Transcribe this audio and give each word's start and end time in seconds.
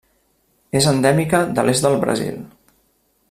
És 0.79 0.87
endèmica 0.91 1.43
de 1.59 1.67
l'est 1.67 1.87
del 1.87 1.99
Brasil. 2.05 2.43